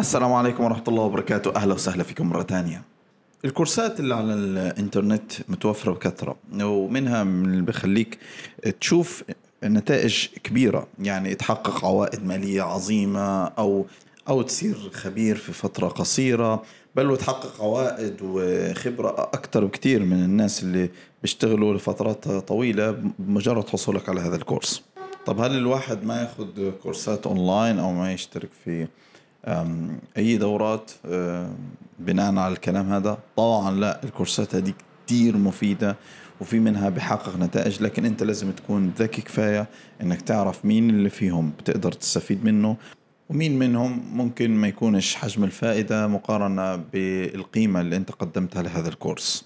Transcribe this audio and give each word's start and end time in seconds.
السلام 0.00 0.32
عليكم 0.32 0.64
ورحمة 0.64 0.84
الله 0.88 1.02
وبركاته. 1.02 1.56
أهلا 1.56 1.74
وسهلا 1.74 2.02
فيكم 2.02 2.28
مرة 2.28 2.42
ثانية. 2.42 2.82
الكورسات 3.44 4.00
اللي 4.00 4.14
على 4.14 4.34
الإنترنت 4.34 5.32
متوفرة 5.48 5.92
بكثرة 5.92 6.36
ومنها 6.62 7.24
من 7.24 7.44
اللي 7.44 7.62
بخليك 7.62 8.18
تشوف 8.80 9.24
نتائج 9.64 10.26
كبيرة 10.44 10.86
يعني 10.98 11.34
تحقق 11.34 11.84
عوائد 11.84 12.24
مالية 12.24 12.62
عظيمة 12.62 13.44
أو 13.44 13.86
أو 14.28 14.42
تصير 14.42 14.90
خبير 14.92 15.36
في 15.36 15.52
فترة 15.52 15.88
قصيرة 15.88 16.62
بل 16.96 17.10
وتحقق 17.10 17.62
عوائد 17.62 18.16
وخبرة 18.22 19.22
أكثر 19.22 19.64
بكثير 19.64 20.02
من 20.04 20.24
الناس 20.24 20.62
اللي 20.62 20.90
بيشتغلوا 21.22 21.74
لفترات 21.74 22.28
طويلة 22.28 22.90
بمجرد 23.18 23.68
حصولك 23.68 24.08
على 24.08 24.20
هذا 24.20 24.36
الكورس. 24.36 24.82
طب 25.26 25.40
هل 25.40 25.56
الواحد 25.56 26.04
ما 26.04 26.20
ياخذ 26.20 26.70
كورسات 26.82 27.26
أونلاين 27.26 27.78
أو 27.78 27.92
ما 27.92 28.12
يشترك 28.12 28.48
في 28.64 28.86
أي 30.16 30.36
دورات 30.36 30.90
بناء 31.98 32.36
على 32.36 32.52
الكلام 32.52 32.92
هذا 32.92 33.18
طبعا 33.36 33.70
لا 33.76 34.04
الكورسات 34.04 34.54
هذه 34.54 34.74
كتير 35.06 35.36
مفيدة 35.36 35.96
وفي 36.40 36.58
منها 36.58 36.88
بحقق 36.88 37.36
نتائج 37.36 37.82
لكن 37.82 38.04
أنت 38.04 38.22
لازم 38.22 38.50
تكون 38.50 38.92
ذكي 38.98 39.22
كفاية 39.22 39.66
إنك 40.02 40.22
تعرف 40.22 40.64
مين 40.64 40.90
اللي 40.90 41.10
فيهم 41.10 41.52
بتقدر 41.58 41.92
تستفيد 41.92 42.44
منه 42.44 42.76
ومين 43.28 43.58
منهم 43.58 44.02
ممكن 44.12 44.50
ما 44.50 44.68
يكونش 44.68 45.14
حجم 45.14 45.44
الفائدة 45.44 46.06
مقارنة 46.06 46.76
بالقيمة 46.76 47.80
اللي 47.80 47.96
أنت 47.96 48.10
قدمتها 48.10 48.62
لهذا 48.62 48.88
الكورس. 48.88 49.44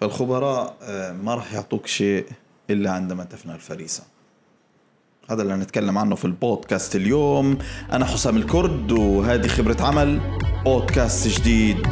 فالخبراء 0.00 0.76
ما 1.22 1.34
راح 1.34 1.52
يعطوك 1.52 1.86
شيء 1.86 2.26
إلا 2.70 2.90
عندما 2.90 3.24
تفنى 3.24 3.54
الفريسة. 3.54 4.02
هذا 5.30 5.42
اللي 5.42 5.54
هنتكلم 5.54 5.98
عنه 5.98 6.14
في 6.14 6.24
البودكاست 6.24 6.96
اليوم. 6.96 7.58
أنا 7.92 8.04
حسام 8.04 8.36
الكرد 8.36 8.92
وهذه 8.92 9.46
خبرة 9.46 9.76
عمل 9.80 10.20
بودكاست 10.64 11.28
جديد. 11.40 11.86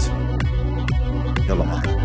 يلا 1.48 1.64
معنا. 1.64 2.03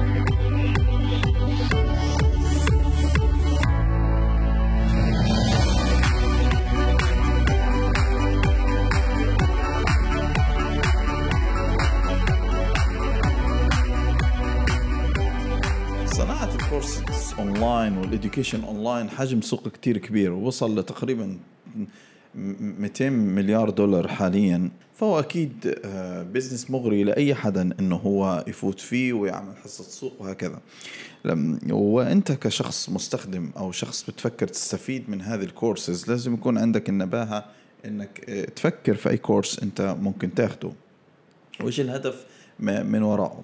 online 17.60 17.98
وال 17.98 18.10
education 18.10 18.64
online 18.64 19.10
حجم 19.10 19.42
سوق 19.42 19.68
كتير 19.68 19.98
كبير 19.98 20.32
ووصل 20.32 20.80
لتقريبا 20.80 21.38
200 22.36 23.10
مليار 23.10 23.70
دولار 23.70 24.08
حاليا. 24.08 24.70
فهو 24.96 25.20
أكيد 25.20 25.78
business 26.34 26.72
مغري 26.72 27.04
لأي 27.04 27.36
حدا 27.36 27.70
إنه 27.80 27.96
هو 27.96 28.44
يفوت 28.48 28.80
فيه 28.80 29.14
ويعمل 29.14 29.58
حصة 29.64 29.84
سوق 29.84 30.22
وهكذا. 30.22 30.60
وأنت 31.70 32.32
كشخص 32.32 32.90
مستخدم 32.90 33.52
أو 33.58 33.72
شخص 33.72 34.10
بتفكر 34.10 34.48
تستفيد 34.48 35.10
من 35.10 35.22
هذه 35.22 35.44
الكورسز 35.44 36.10
لازم 36.10 36.34
يكون 36.34 36.58
عندك 36.58 36.90
النباهة 36.90 37.46
إنك 37.86 38.20
تفكر 38.56 38.96
في 38.96 39.10
أي 39.10 39.18
course 39.18 39.60
أنت 39.60 39.96
ممكن 40.02 40.34
تاخده. 40.34 40.72
وايش 41.64 41.80
الهدف 41.80 42.26
من 42.62 43.04
وراءه. 43.04 43.44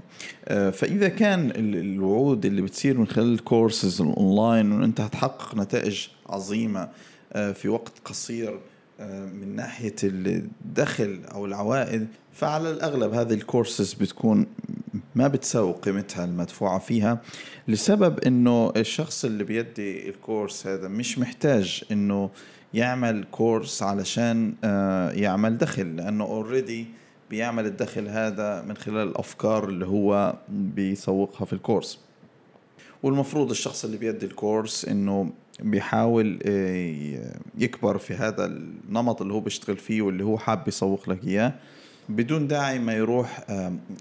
فإذا 0.72 1.08
كان 1.08 1.52
الوعود 1.56 2.46
اللي 2.46 2.62
بتصير 2.62 2.98
من 2.98 3.08
خلال 3.08 3.34
ال 3.34 3.42
courses 3.42 4.02
ال 4.02 4.12
online 4.12 4.72
وانت 4.72 5.02
هتحقق 5.02 5.56
نتائج 5.56 6.08
عظيمة 6.30 6.90
في 7.34 7.70
وقت 7.70 7.92
قصير 8.06 8.60
من 9.34 9.56
ناحية 9.56 9.96
الدخل 10.04 11.20
أو 11.32 11.46
العوائد 11.46 12.08
فعلى 12.34 12.72
الأغلب 12.72 13.14
هذه 13.14 13.34
الكورسز 13.34 13.94
بتكون 13.94 14.46
ما 15.16 15.28
بتساوي 15.28 15.74
قيمتها 15.74 16.26
المدفوعة 16.26 16.80
فيها 16.80 17.22
لسبب 17.68 18.20
إنه 18.20 18.74
الشخص 18.78 19.26
اللي 19.26 19.44
بيدي 19.44 20.10
ال 20.10 20.18
course 20.18 20.68
هذا 20.68 20.88
مش 20.88 21.20
محتاج 21.20 21.84
إنه 21.92 22.30
يعمل 22.74 23.26
course 23.32 23.84
علشان 23.84 24.54
يعمل 25.14 25.58
دخل 25.58 25.96
لأنه 25.96 26.24
اوريدي 26.24 26.86
بيعمل 27.30 27.66
الدخل 27.66 28.08
هذا 28.08 28.62
من 28.62 28.78
خلال 28.78 29.08
الأفكار 29.08 29.70
اللي 29.70 29.86
هو 29.86 30.36
بيسوقها 30.50 31.46
في 31.46 31.54
الكورس. 31.54 32.00
والمفروض 33.04 33.50
الشخص 33.50 33.86
اللي 33.86 33.98
بيدي 33.98 34.26
الكورس 34.26 34.86
إنه 34.86 35.30
بيحاول 35.60 36.40
يكبر 37.58 37.98
في 37.98 38.14
هذا 38.14 38.46
النمط 38.46 39.22
اللي 39.22 39.34
هو 39.34 39.40
بيشتغل 39.40 39.78
فيه 39.78 40.02
واللي 40.02 40.24
هو 40.24 40.38
حاب 40.38 40.68
يسوق 40.68 41.10
لك 41.10 41.24
إياه. 41.24 41.54
بدون 42.10 42.48
داعي 42.48 42.80
ما 42.80 42.94
يروح 42.94 43.46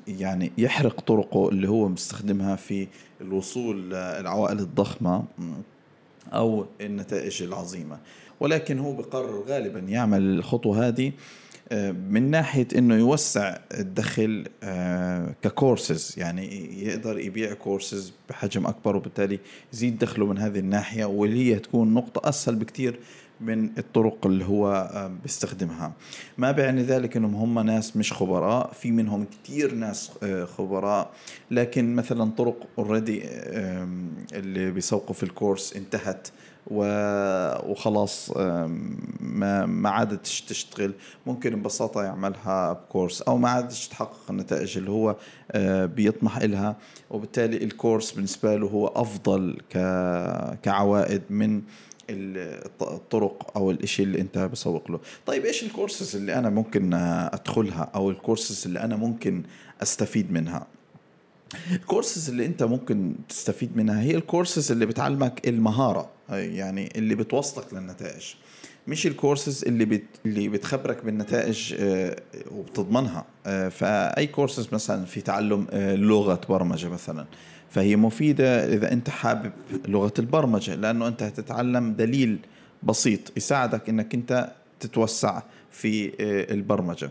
يعني 0.08 0.52
يحرق 0.58 1.00
طرقه 1.00 1.48
اللي 1.48 1.68
هو 1.68 1.88
مستخدمها 1.88 2.56
في 2.56 2.88
الوصول 3.20 3.90
للعوائد 3.90 4.60
الضخمة 4.60 5.24
أو 6.32 6.66
النتائج 6.80 7.42
العظيمة. 7.42 7.98
ولكن 8.40 8.78
هو 8.78 8.92
بقرر 8.92 9.44
غالبا 9.48 9.78
يعمل 9.78 10.22
الخطوة 10.22 10.88
هذه 10.88 11.12
من 12.10 12.30
ناحية 12.30 12.68
إنه 12.76 12.94
يوسع 12.94 13.58
الدخل 13.78 14.46
ككورسز 15.42 16.14
يعني 16.16 16.70
يقدر 16.84 17.18
يبيع 17.18 17.54
كورسز 17.54 18.12
بحجم 18.28 18.66
أكبر 18.66 18.96
وبالتالي 18.96 19.38
يزيد 19.72 19.98
دخله 19.98 20.26
من 20.26 20.38
هذه 20.38 20.58
الناحية 20.58 21.04
واللي 21.04 21.54
هي 21.54 21.58
تكون 21.58 21.94
نقطة 21.94 22.28
أسهل 22.28 22.54
بكثير 22.54 22.98
من 23.40 23.78
الطرق 23.78 24.26
اللي 24.26 24.44
هو 24.44 24.90
بيستخدمها. 25.22 25.92
ما 26.38 26.52
بيعني 26.52 26.82
ذلك 26.82 27.16
إنهم 27.16 27.34
هم 27.34 27.66
ناس 27.66 27.96
مش 27.96 28.12
خبراء. 28.12 28.72
في 28.72 28.90
منهم 28.90 29.24
كتير 29.24 29.74
ناس 29.74 30.10
خبراء. 30.56 31.10
لكن 31.50 31.94
مثلا 31.94 32.30
طرق 32.30 32.66
already 32.78 33.22
اللي 34.32 34.70
بيسوقوا 34.70 35.14
في 35.14 35.22
ال 35.22 35.30
course 35.30 35.76
انتهت 35.76 36.28
وخلاص 36.66 38.30
ما 39.20 39.66
ما 39.66 39.90
عادتش 39.90 40.42
تشتغل. 40.42 40.94
ممكن 41.26 41.50
ببساطة 41.56 42.02
يعملها 42.02 42.72
ب 42.72 42.79
course 42.79 43.22
أو 43.22 43.38
ما 43.38 43.48
عادش 43.48 43.88
تحقق 43.88 44.30
النتائج 44.30 44.78
اللي 44.78 44.90
هو 44.90 45.16
بيطمح 45.86 46.36
إلها. 46.36 46.76
وبالتالي 47.10 47.64
ال 47.64 47.71
course 47.71 48.12
بالنسبة 48.12 48.56
له 48.56 48.66
هو 48.66 48.86
أفضل 48.86 49.56
كعوائد 50.62 51.22
من 51.30 51.62
الطرق 52.10 53.52
أو 53.56 53.70
الإشي 53.70 54.02
اللي 54.02 54.20
أنت 54.20 54.38
بسوق 54.38 54.90
له. 54.90 55.00
طيب 55.26 55.44
إيش 55.44 55.62
الكورسز 55.62 56.16
اللي 56.16 56.34
أنا 56.34 56.50
ممكن 56.50 56.94
أدخلها 56.94 57.90
أو 57.94 58.10
الكورسز 58.10 58.66
اللي 58.66 58.80
أنا 58.80 58.96
ممكن 58.96 59.42
أستفيد 59.82 60.32
منها؟ 60.32 60.66
الكورسز 61.72 62.30
اللي 62.30 62.46
أنت 62.46 62.62
ممكن 62.62 63.14
تستفيد 63.28 63.76
منها 63.76 64.02
هي 64.02 64.16
الكورسز 64.16 64.72
اللي 64.72 64.86
بتعلمك 64.86 65.48
المهارة 65.48 66.10
يعني 66.30 66.92
اللي 66.96 67.14
بتوصلك 67.14 67.74
للنتائج. 67.74 68.34
مش 68.88 69.06
الكورسز 69.06 69.64
اللي 69.64 69.84
بت... 69.84 70.04
اللي 70.26 70.48
بتخبرك 70.48 71.04
بالنتائج 71.04 71.74
وبتضمنها. 72.50 73.24
فأي 73.70 74.26
كورسز 74.26 74.68
مثلا 74.72 75.04
في 75.04 75.20
تعلم 75.20 75.66
لغة 75.74 76.40
برمجة 76.48 76.88
مثلا. 76.88 77.26
فهي 77.74 77.96
مفيدة 77.96 78.74
إذا 78.74 78.92
أنت 78.92 79.10
حابب 79.10 79.52
لغة 79.88 80.12
البرمجة 80.18 80.74
لأنه 80.74 81.08
أنت 81.08 81.22
هتتعلم 81.22 81.92
دليل 81.92 82.38
بسيط 82.82 83.20
يساعدك 83.36 83.88
إنك 83.88 84.14
أنت 84.14 84.52
تتوسع 84.80 85.42
في 85.70 86.12
البرمجة. 86.52 87.10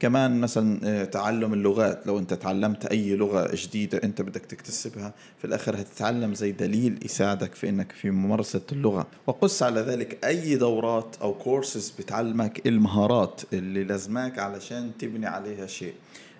كمان 0.00 0.40
مثلا 0.40 1.04
تعلم 1.04 1.52
اللغات 1.52 2.06
لو 2.06 2.18
أنت 2.18 2.34
تعلمت 2.34 2.86
أي 2.86 3.16
لغة 3.16 3.50
جديدة 3.54 4.00
أنت 4.04 4.22
بدك 4.22 4.40
تكتسبها 4.40 5.14
في 5.38 5.44
الآخر 5.44 5.76
هتتعلم 5.80 6.34
زي 6.34 6.52
دليل 6.52 6.98
يساعدك 7.04 7.54
في 7.54 7.68
إنك 7.68 7.92
في 7.92 8.10
ممارسة 8.10 8.60
اللغة. 8.72 9.06
وقس 9.26 9.62
على 9.62 9.80
ذلك 9.80 10.24
أي 10.24 10.56
دورات 10.56 11.16
أو 11.22 11.34
كورسز 11.34 11.92
بتعلمك 11.98 12.66
المهارات 12.66 13.40
اللي 13.52 13.84
لازماك 13.84 14.38
علشان 14.38 14.90
تبني 14.98 15.26
عليها 15.26 15.66
شيء. 15.66 15.94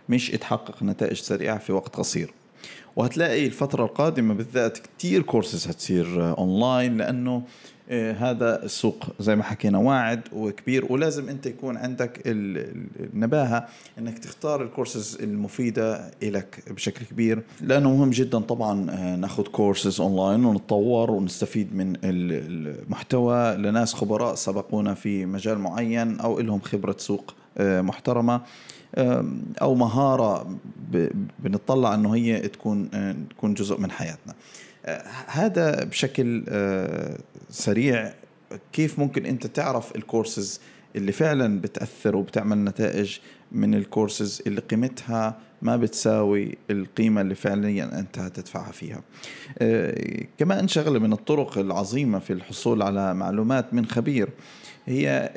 مش 0.09 0.31
تحقق 0.31 0.83
نتائج 0.83 1.17
سريعة 1.17 1.59
في 1.59 1.73
وقت 1.73 1.97
قصير. 1.97 2.31
وهتلاقي 2.97 3.47
الفترة 3.47 3.85
القادمة 3.85 4.35
بالذات 4.35 4.79
كتير 4.79 5.23
كورسز 5.23 5.69
هتصير 5.69 6.39
اونلاين 6.39 6.97
لأنه 6.97 7.43
هذا 8.19 8.65
السوق 8.65 9.05
زي 9.21 9.37
ما 9.37 9.43
حكينا 9.43 9.79
واعد 9.79 10.21
وكبير 10.33 10.93
ولازم 10.93 11.29
أنت 11.29 11.47
يكون 11.47 11.77
عندك 11.77 12.23
النباهة 12.27 13.69
إنك 13.99 14.19
تختار 14.19 14.63
الكورسز 14.63 15.19
المفيدة 15.23 16.11
لك 16.23 16.63
بشكل 16.71 17.05
كبير. 17.05 17.43
لأنه 17.61 17.97
مهم 17.97 18.11
جدا 18.11 18.39
طبعا 18.39 18.75
ناخذ 19.17 19.43
courses 19.43 20.01
online 20.01 20.45
ونتطور 20.45 21.11
ونستفيد 21.11 21.75
من 21.75 21.97
المحتوى 22.05 23.57
لناس 23.57 23.95
خبراء 23.95 24.35
سبقونا 24.35 24.95
في 24.95 25.27
مجال 25.27 25.59
معين 25.59 26.21
أو 26.21 26.41
لهم 26.41 26.61
خبرة 26.61 26.97
سوق 26.99 27.35
محترمة. 27.61 28.41
أو 29.63 29.75
مهارة 29.75 30.59
بنطلع 31.39 31.95
إنه 31.95 32.15
هي 32.15 32.49
تكون 32.49 32.91
تكون 33.31 33.55
جزء 33.55 33.81
من 33.81 33.91
حياتنا. 33.91 34.35
هذا 35.27 35.85
بشكل 35.85 36.45
سريع. 37.51 38.13
كيف 38.73 38.99
ممكن 38.99 39.27
أنت 39.27 39.47
تعرف 39.47 39.97
الكورسز 39.97 40.61
اللي 40.97 41.13
فعلا 41.13 41.61
بتأثر 41.61 42.17
وبتعمل 42.17 42.65
نتائج 42.65 43.19
من 43.53 43.75
الكورسز 43.75 44.43
اللي 44.47 44.61
قيمتها 44.61 45.39
ما 45.63 45.77
بتساوي 45.77 46.59
القيمة 46.71 47.21
اللي 47.21 47.35
فعليا 47.35 47.99
أنت 47.99 48.19
هتدفعها 48.19 48.73
فيها؟ 48.73 49.01
آه، 49.59 50.25
كمان 50.39 50.69
شغلة 50.69 50.99
من 50.99 51.13
الطرق 51.13 51.59
العظيمة 51.59 52.19
في 52.19 52.33
الحصول 52.33 52.83
على 52.83 53.15
معلومات 53.15 53.75
من 53.75 53.87
خبير 53.87 54.29
هي. 54.87 55.31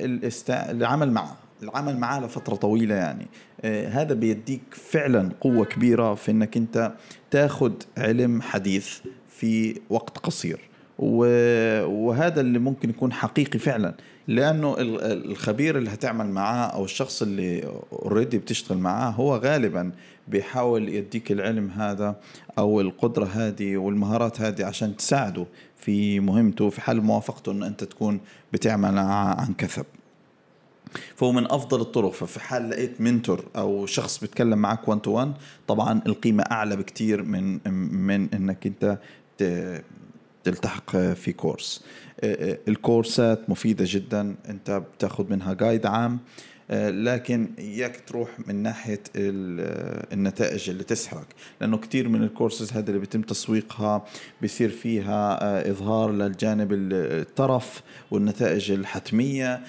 العمل 0.50 1.12
معه. 1.12 1.38
العمل 1.64 1.98
معاه 1.98 2.20
لفترة 2.20 2.56
طويلة 2.56 2.96
يعني. 2.96 3.28
آه، 3.62 3.88
هذا 3.88 4.14
بيديك 4.14 4.62
فعلا 4.72 5.30
قوة 5.42 5.66
كبيرة 5.66 6.16
في 6.16 6.32
إنك 6.32 6.58
أنت 6.58 6.92
تاخد 7.32 7.84
علم 7.98 8.42
حديث 8.42 9.00
في 9.30 9.80
وقت 9.90 10.18
قصير. 10.18 10.60
وهذا 11.00 12.42
اللي 12.42 12.60
ممكن 12.60 12.90
يكون 12.90 13.14
حقيقي 13.14 13.60
فعلا 13.60 13.96
لأنه 14.28 14.76
الخبير 14.80 15.78
اللي 15.78 15.90
هتعمل 15.90 16.30
معاه 16.30 16.66
أو 16.68 16.86
الشخص 16.86 17.22
اللي 17.22 17.64
اوريدي 17.94 18.38
بتشتغل 18.38 18.78
معاه 18.78 19.10
هو 19.10 19.36
غالبا 19.36 19.92
بيحاول 20.28 20.90
يديك 20.90 21.32
العلم 21.32 21.70
هذا 21.70 22.16
أو 22.58 22.82
القدرة 22.82 23.26
هذه 23.26 23.78
والمهارات 23.78 24.42
هذه 24.42 24.66
عشان 24.66 24.98
تساعده 24.98 25.46
في 25.78 26.20
مهمته 26.20 26.70
في 26.70 26.82
حال 26.82 27.02
موافقته 27.02 27.52
انه 27.52 27.68
أنت 27.68 27.84
تكون 27.84 28.20
بتعمل 28.54 28.98
عن 28.98 29.54
كثب. 29.58 29.86
فهو 31.22 31.32
من 31.32 31.52
أفضل 31.52 31.82
الطرق. 31.82 32.12
ففي 32.12 32.40
حال 32.40 32.70
لقيت 32.70 33.02
mentor 33.02 33.46
أو 33.56 33.86
شخص 33.86 34.20
بيتكلم 34.20 34.60
معك 34.60 34.88
1 34.88 35.02
to 35.02 35.12
1 35.12 35.34
طبعا 35.68 36.02
القيمة 36.08 36.44
أعلى 36.52 36.76
بكثير 36.76 37.24
من 37.24 37.60
من 38.08 38.34
إنك 38.34 38.68
أنت 38.68 39.00
تلتحق 40.44 40.98
في 40.98 41.34
course. 41.34 41.84
الكورسات 42.68 43.50
مفيدة 43.50 43.86
جدا 43.88 44.36
أنت 44.50 44.72
بتاخذ 44.98 45.30
منها 45.30 45.54
guide 45.54 45.86
عام 45.86 46.20
لكن 46.90 47.50
اياك 47.60 48.04
تروح 48.08 48.30
من 48.48 48.56
ناحية 48.56 49.02
النتائج 49.16 50.70
اللي 50.70 50.84
تسحرك. 50.84 51.28
لأنه 51.62 51.78
كثير 51.78 52.10
من 52.10 52.24
الكورسز 52.24 52.74
هذا 52.74 52.88
اللي 52.88 53.00
بيتم 53.00 53.22
تسويقها 53.22 54.06
بيصير 54.42 54.70
فيها 54.70 55.40
إظهار 55.72 56.12
للجانب 56.12 56.74
الترف 56.74 57.82
والنتائج 58.12 58.72
الحتمية 58.72 59.62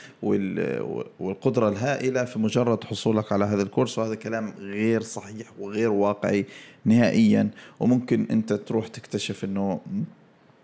والقدرة 1.21 1.69
الهائلة 1.69 2.25
في 2.25 2.39
مجرد 2.39 2.85
حصولك 2.85 3.33
على 3.33 3.45
هذا 3.45 3.63
الكورس. 3.63 3.99
وهذا 3.99 4.15
كلام 4.15 4.55
غير 4.59 5.03
صحيح 5.03 5.47
وغير 5.59 5.91
واقعي 5.91 6.47
نهائيا. 6.85 7.51
وممكن 7.81 8.27
أنت 8.31 8.53
تروح 8.53 8.89
تكتشف 8.89 9.45
إنه 9.45 9.63
آه، 9.71 9.81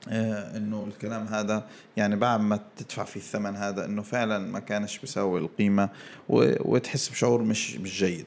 إنه 0.08 0.84
الكلام 0.88 1.26
هذا 1.26 1.66
يعني 1.96 2.16
بعد 2.16 2.40
ما 2.40 2.60
تدفع 2.76 3.04
فيه 3.04 3.20
الثمن 3.20 3.56
هذا 3.56 3.84
إنه 3.84 4.02
فعلا 4.02 4.38
ما 4.38 4.58
كانش 4.58 4.98
بيساوي 4.98 5.40
القيمة 5.40 5.88
وتحس 6.28 7.08
بشعور 7.08 7.42
مش 7.42 7.76
مش 7.76 7.98
جيد. 7.98 8.26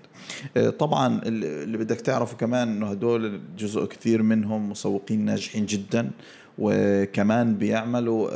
آه، 0.57 0.69
طبعا 0.69 1.21
اللي 1.25 1.77
بدك 1.77 2.01
تعرفه 2.01 2.37
كمان 2.37 2.67
إنه 2.67 2.87
هدول 2.87 3.41
جزء 3.57 3.85
كثير 3.85 4.23
منهم 4.23 4.69
مسوقين 4.69 5.25
ناجحين 5.25 5.65
جدا 5.65 6.11
وكمان 6.61 7.55
بيعملوا 7.55 8.29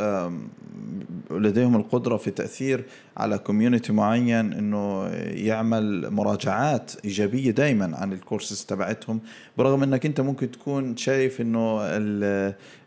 لديهم 1.32 1.76
القدرة 1.76 2.18
في 2.18 2.32
تأثير 2.32 2.84
على 3.18 3.38
community 3.38 3.94
معين 3.94 4.54
إنه 4.54 5.08
يعمل 5.48 6.10
مراجعات 6.10 6.92
إيجابية 7.06 7.52
دائما 7.52 7.98
عن 7.98 8.14
الكورسز 8.14 8.66
تبعتهم. 8.66 9.20
برغم 9.58 9.84
إنك 9.84 10.06
أنت 10.06 10.22
ممكن 10.22 10.52
تكون 10.52 10.98
شايف 10.98 11.42
إنه 11.42 11.80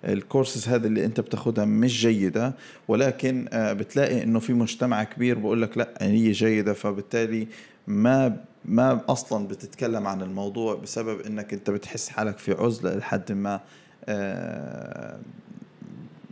الكورسز 0.05 0.69
هذه 0.69 0.87
اللي 0.87 1.05
أنت 1.05 1.21
بتاخدها 1.21 1.65
مش 1.65 2.01
جيدة 2.01 2.55
ولكن 2.89 3.49
آه، 3.53 3.73
بتلاقي 3.73 4.23
إنه 4.23 4.39
في 4.39 4.53
مجتمع 4.53 5.05
كبير 5.05 5.39
بقول 5.39 5.63
لك 5.63 5.79
لا 5.79 5.95
هي 6.01 6.33
جيدة 6.33 6.73
فبالتالي 6.73 7.49
ما 7.87 8.37
ما 8.65 9.01
أصلا 9.09 9.49
بتتكلم 9.49 10.07
عن 10.07 10.23
الموضوع 10.23 10.75
بسبب 10.75 11.21
إنك 11.21 11.53
أنت 11.53 11.71
بتحس 11.71 12.09
حالك 12.09 12.39
في 12.39 12.53
عزلة 12.53 12.97
لحد 12.97 13.33
ما. 13.33 13.61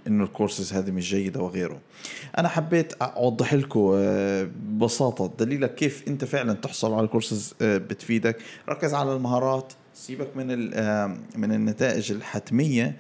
إنه 0.07 0.25
الكورسز 0.25 0.73
هذه 0.73 0.91
مش 0.91 1.11
جيدة 1.11 1.41
وغيره. 1.41 1.81
أنا 2.39 2.49
حبيت 2.49 2.93
أوضح 2.93 3.55
لكم 3.55 3.93
آه، 3.95 4.49
ببساطة 4.57 5.33
دليلك 5.39 5.75
كيف 5.75 6.09
أنت 6.09 6.25
فعلا 6.25 6.53
تحصل 6.53 6.93
على 6.93 7.05
الكورسز 7.05 7.55
آه، 7.63 7.79
بتفيدك. 7.79 8.37
ركز 8.69 8.95
على 8.95 9.13
المهارات 9.13 9.73
سيبك 9.95 10.37
من 10.37 10.47
من 11.37 11.53
النتائج 11.53 12.13
الحتمية. 12.13 12.97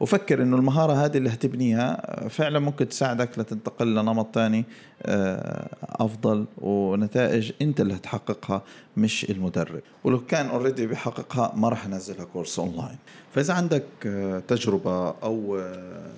وفكر 0.00 0.42
إنه 0.42 0.56
المهارة 0.56 0.92
هذه 0.92 1.16
اللي 1.16 1.30
هتبنيها 1.30 2.28
فعلا 2.28 2.58
ممكن 2.58 2.88
تساعدك 2.88 3.38
لتنتقل 3.38 3.94
لنمط 3.94 4.34
ثاني 4.34 4.64
آه، 5.02 5.68
أفضل 5.82 6.44
ونتائج 6.58 7.52
أنت 7.62 7.80
اللي 7.80 7.94
هتحققها 7.94 8.62
مش 8.96 9.30
المدرب. 9.30 9.80
ولو 10.04 10.26
كان 10.26 10.46
already 10.46 10.86
بيحققها 10.86 11.52
ما 11.56 11.68
راح 11.68 11.86
انزلها 11.86 12.24
course 12.24 12.58
online 12.58 12.98
فإذا 13.34 13.54
عندك 13.54 13.84
آه، 14.06 14.38
تجربة 14.38 15.08
أو 15.08 15.56
آه، 15.58 16.12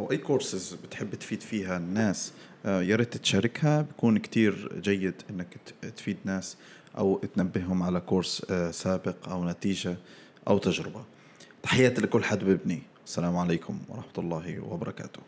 أو 0.00 0.10
أي 0.10 0.16
كورسز 0.16 0.76
بتحب 0.84 1.14
تفيد 1.14 1.40
فيها 1.40 1.76
الناس 1.76 2.32
يا 2.64 2.96
ريت 2.96 3.16
تشاركها. 3.16 3.82
بيكون 3.82 4.18
كتير 4.18 4.80
جيد 4.80 5.14
إنك 5.30 5.56
تفيد 5.96 6.16
ناس 6.24 6.56
أو 6.98 7.20
تنبههم 7.36 7.82
على 7.82 8.00
course 8.00 8.46
سابق 8.70 9.28
أو 9.28 9.44
نتيجة 9.48 9.96
أو 10.48 10.58
تجربة. 10.58 11.04
تحياتي 11.62 12.00
لكل 12.00 12.24
حد 12.24 12.44
ببني 12.44 12.82
السلام 13.06 13.36
عليكم 13.36 13.78
ورحمة 13.88 14.18
الله 14.18 14.60
وبركاته. 14.60 15.20